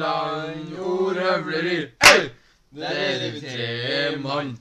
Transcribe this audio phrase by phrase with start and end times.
[0.00, 2.30] Hangeland, ordhøvleri, hei!
[2.72, 4.58] Der er vi tre mann!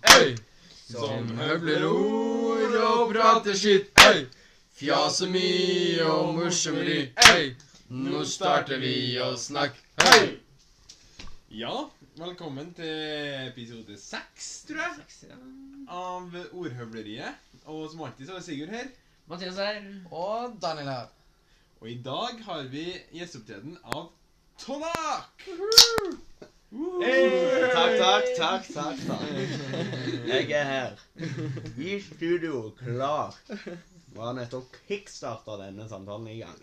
[0.90, 4.26] Som høvler ord og prater skitt, hei!
[4.76, 7.54] Fjaser mye og morsommeri, hei!
[7.88, 10.36] Nå starter vi å snakke, hei!
[11.62, 11.88] Ja,
[12.20, 15.40] velkommen til episode seks, tror jeg,
[15.88, 17.40] av Ordhøvleriet.
[17.64, 18.92] Og som alltid så er Sigurd her.
[19.32, 19.84] Mathias her.
[20.12, 21.12] Og Daniel her.
[21.80, 24.10] Og i dag har vi gjesteopptreden av
[24.60, 25.30] Tonak!
[27.74, 29.24] Takk, takk, takk, takk, takk.
[30.28, 31.00] Jeg er her.
[31.78, 33.38] I studio, klar.
[33.50, 36.60] Vi har nettopp kickstarta denne samtalen i gang.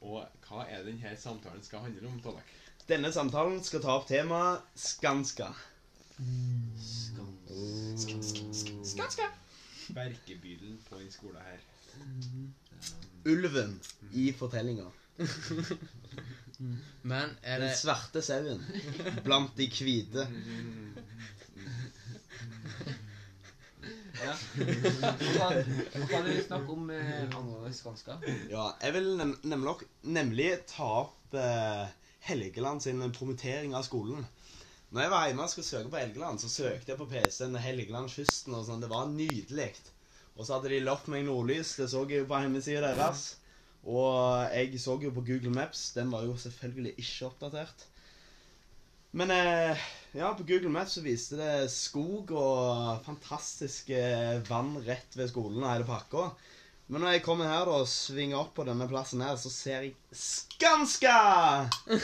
[0.00, 2.54] Og hva er denne samtalen skal handle om, Tonak?
[2.90, 5.52] Denne samtalen skal ta opp temaet Skanska.
[7.96, 9.30] Skanska.
[9.94, 11.60] Verkebylen på en skole her.
[13.30, 13.78] Ulven
[14.12, 14.88] i fortellinga.
[17.10, 18.60] Men er Den det svarte sauen
[19.24, 20.26] blant de hvite.
[24.20, 24.34] Ja.
[26.10, 28.18] Kan du snakke om eh, angående Skanska?
[28.50, 31.86] Ja, jeg vil nem nemlig, nemlig ta opp eh,
[32.28, 34.26] Helgeland sin promotering av skolen.
[34.90, 38.56] Når jeg var hjemme og skulle søke på Helgeland, så søkte jeg på PC-en Helgelandskysten
[38.58, 38.82] og sånn.
[38.82, 39.72] Det var nydelig.
[40.36, 41.76] Og så hadde de lovt meg nordlys.
[41.78, 43.39] Det så jeg jo på hjemmesida deres.
[43.88, 45.92] Og jeg så jo på Google Maps.
[45.96, 47.86] Den var jo selvfølgelig ikke oppdatert.
[49.12, 49.78] Men eh,
[50.14, 53.98] ja, på Google Maps så viste det skog og fantastiske
[54.48, 56.28] vann rett ved skolen og hele pakka.
[56.90, 59.94] Men når jeg kommer her og svinger opp på denne plassen her, så ser jeg
[60.10, 61.18] Skanska!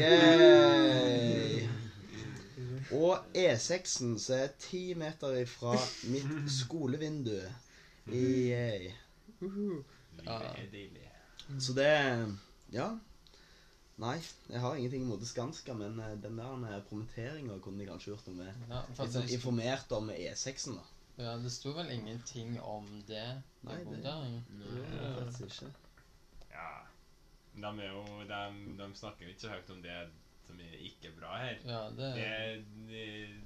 [0.00, 1.68] Yay!
[2.90, 5.76] Og E6-en som er ti meter ifra
[6.10, 7.38] mitt skolevindu.
[8.10, 8.90] Yay.
[9.40, 10.38] Ja.
[10.38, 11.06] Det er deilig.
[11.60, 12.36] Så det
[12.72, 12.90] Ja.
[14.00, 14.16] Nei,
[14.48, 18.36] jeg har ingenting imot Skanska, men eh, den der promoteringa kunne de kanskje gjort noe
[18.36, 18.54] med.
[18.70, 20.84] ja, Litt sånn informert om E6-en, da.
[21.24, 23.42] ja, Det sto vel ingenting om det?
[23.62, 25.72] Nei, det- det Det faktisk ikke.
[26.50, 26.70] Ja.
[27.54, 30.08] De, er jo, de, de snakker jo ikke så høyt om det
[30.46, 31.58] som er ikke bra her.
[31.66, 33.42] Ja, det Det, de,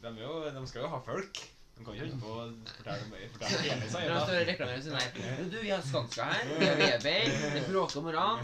[0.00, 1.36] de, er jo, de skal jo ha folk.
[1.76, 5.68] De kan ikke holde på å fortelle, om- fortelle hele står og reklamerer Du, vi
[5.70, 6.46] har Skanska her.
[6.58, 7.26] Vi har Weber.
[7.54, 8.38] Det bråker om morgenen.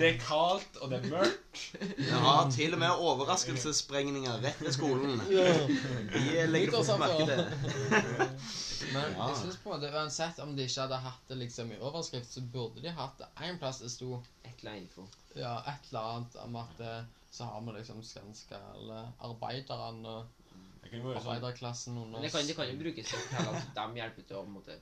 [0.00, 1.62] Det er kaldt, og det er mørkt.
[2.08, 5.22] Ja, til og med overraskelsessprengninger rett ved skolen.
[5.28, 7.44] De legger fort merke til.
[8.92, 12.32] Men jeg synes på måte uansett om de ikke hadde hatt det liksom i overskrift,
[12.34, 15.06] så burde de hatt det en plass det sto Et eller annet info.
[15.38, 20.24] ja, et eller annet om at eh, så har vi liksom svenska eller arbeiderne
[20.82, 23.18] Det kan jo være sånn arbeiderklassen under Men det kan, det kan jo brukes til
[23.38, 24.78] at de hjelper til å på en måte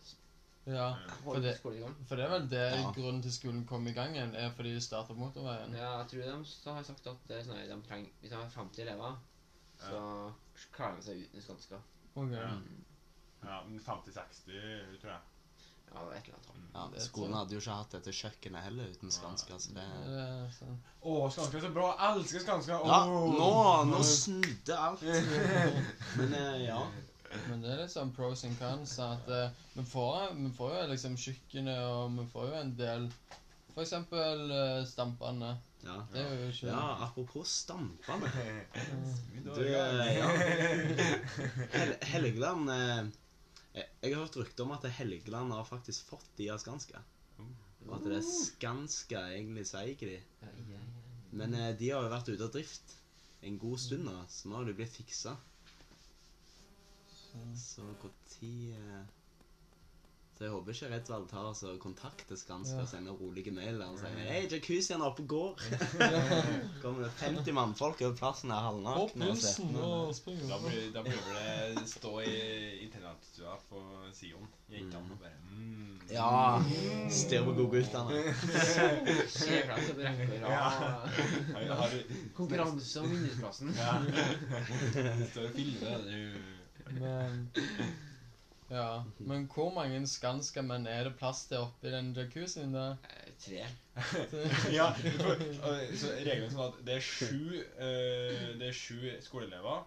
[0.71, 0.87] Ja,
[1.23, 1.95] for holde det, skolen i gang.
[2.09, 2.93] for det er vel det Ja.
[2.93, 5.73] grunnen til skolen kom i gang igjen, er fordi de starta motorveien.
[5.77, 8.31] Ja, jeg tror de så har sagt at det er sånn at de trenger, hvis
[8.31, 9.17] de har 50 elever,
[9.81, 10.33] så
[10.73, 11.81] klarer de seg uten Skanska.
[12.15, 12.33] Ok.
[12.33, 12.51] Ja.
[13.43, 15.21] Ja, men 50-60, tror jeg.
[15.95, 16.57] Ja, det et eller annet.
[16.71, 19.87] Ja, skolen hadde jo ikke hatt dette kjøkkenet heller uten Skanska, så det.
[21.03, 21.89] Å, Skanska er så bra!
[21.99, 22.81] Jeg elsker Skanska!
[22.87, 23.53] Ja, nå,
[23.91, 25.03] nå snudde alt.
[26.19, 26.83] Men eh, ja.
[27.49, 28.97] Men det er litt sånn pros and cons.
[29.03, 33.11] At eh, vi, får, vi får jo liksom kjøkkenet, og vi får jo en del
[33.75, 35.57] For eksempel uh, stampene.
[35.87, 35.97] Ja.
[36.13, 38.31] Det er jo ikke ja, apropos stampene.
[39.35, 40.29] Du, Du, eh, ja.
[41.79, 43.05] Hel Helgeland eh,
[43.75, 47.03] jeg, jeg har hørt rykter om at Helgeland har faktisk fått de av Skanska.
[47.87, 50.19] Og at det er Skanska egentlig sier ikke de.
[51.31, 52.97] Men eh, de har jo vært ute av drift
[53.47, 55.37] en god stund nå, så nå har de blitt fiksa.
[57.57, 58.11] Så når
[58.43, 59.20] eh,
[60.41, 62.83] Så jeg håper ikke Redsvall tar oss og kontakter Skanska Ja.
[62.87, 65.61] og sender rolige mail og sier Hei, jacuzzien er oppe og går.
[66.83, 70.49] Kommer det 50 mannfolk over plassen her halvnakne og svettende.
[70.49, 72.33] Da blir, da blir det stå i
[72.87, 73.85] internatstua på
[74.17, 74.49] Sion.
[74.73, 76.01] Jentene og bare mm.
[76.09, 76.33] Ja.
[77.13, 78.25] Stirr på godguttene.
[82.35, 83.77] Konkurranse om vinnerplassen.
[83.77, 83.93] ja.
[85.35, 85.99] Står og filmer.
[86.09, 86.33] du.
[86.97, 87.51] Men
[88.71, 89.03] Ja.
[89.19, 92.97] Men hvor mange skanska menn er det plass til oppi den jacuzzien der?
[93.11, 93.65] Eh, Tre.
[94.79, 94.95] Ja, og
[95.99, 99.83] så regelen er sånn at det er sju, eh, det er sju skoleelever.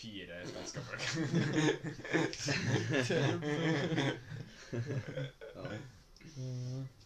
[0.00, 1.02] Fire svenske folk.
[6.36, 6.88] Mhm.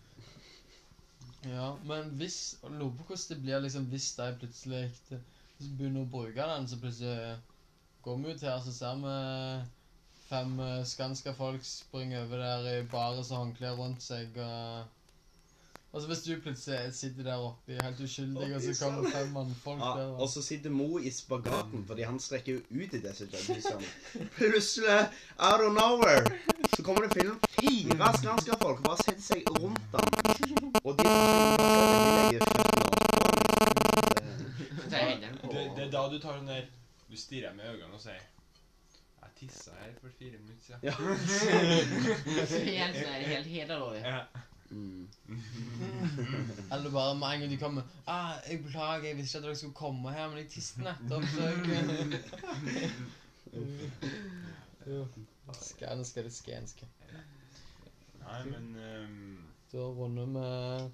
[1.45, 6.05] Ja, men hvis og Lurer på hvordan det blir liksom hvis de plutselig hvis begynner
[6.07, 7.35] å bruke den, så plutselig
[8.03, 9.17] går vi ut her, så ser vi
[10.35, 14.85] fem uh, skanska folk springer over der i bares og håndklær rundt seg og
[15.95, 19.81] Altså så hvis du plutselig sitter der oppe helt uskyldig, og så kommer fem mannfolk
[19.81, 23.29] Ja, der og så sitter Mo i spagaten, fordi han strekker jo ut i disse
[23.33, 23.87] judgesene.
[24.37, 25.09] Plutselig,
[25.39, 26.27] out of nowhere,
[26.77, 30.09] så kommer det film fire Skanska-folk og bare setter seg rundt ham.
[30.85, 32.95] Og de legger føttene.
[35.43, 36.63] Det, det er da du tar den der
[37.11, 38.34] Du stirrer med øynene og sier
[39.39, 40.81] tissa her for fire minutter siden.
[40.83, 40.93] Ja.
[42.75, 44.03] Helt, sånn her, helt, helt alvorlig.
[44.05, 44.27] Ja.
[44.71, 45.09] Mm.
[46.73, 49.57] Eller bare med en gang de kommer ah, 'Jeg beklager, jeg visste ikke at dere
[49.57, 51.57] skulle komme her, men jeg tisset nettopp.' så jeg...
[55.61, 56.87] Skanske det skanske.
[58.25, 59.39] Nei, men um...
[59.73, 60.91] Du har vunnet med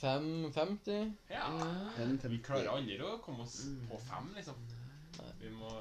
[0.00, 1.12] 5,50.
[1.30, 1.48] Ja.
[2.28, 4.54] Vi klarer aldri å komme oss på fem, liksom.
[5.40, 5.72] Vi må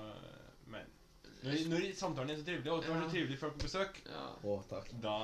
[1.44, 4.24] når, når samtalen er så trivelig, og du har så trivelige folk på besøk, Ja.
[4.44, 4.90] Å, takk.
[5.04, 5.16] da,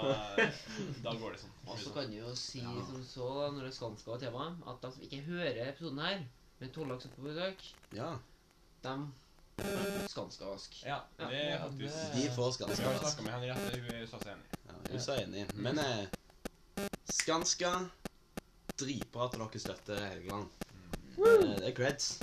[1.04, 1.56] da går det sånn.
[1.68, 4.45] Og så kan du jo si som så, da, når det er skanska og tema,
[4.68, 6.24] at de som ikke hører episoden her,
[6.60, 7.65] men Tollak er på besøk,
[7.98, 8.12] Ja,
[8.83, 8.95] de
[10.10, 10.80] skanska-vask.
[10.86, 13.00] Ja, det er Ja, faktisk det- de får Vi har Skanska.
[13.00, 14.48] snakka med Henriette, hun er så enig.
[14.68, 15.54] Ja, hun er så enig.
[15.56, 16.06] Men eh,
[17.06, 17.89] Skanska
[18.77, 20.50] Dritbra at dere støtter Helgeland.
[21.18, 22.19] Eh, Det er creds.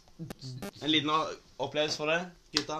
[0.83, 1.11] En liten
[1.59, 2.79] opplevelse for det, gutta.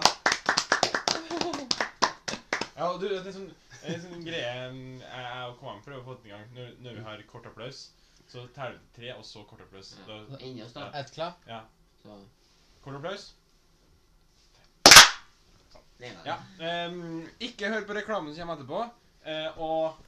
[2.77, 3.49] Ja, du, det er sånn,
[3.85, 6.47] en sånn greie jeg og Kvam prøver å få til en gang.
[6.55, 7.81] Når, når vi har kort applaus,
[8.31, 9.91] så teller vi tre, og så kort applaus.
[10.07, 10.87] Da, Inni oss, da.
[10.97, 11.43] Et klapp.
[11.49, 11.61] ja.
[12.01, 12.17] Så
[12.81, 13.27] Kort applaus.
[16.01, 16.37] det er Ja.
[16.65, 18.79] ehm, ikke hør på reklamen som kommer etterpå.
[19.29, 19.99] eh, og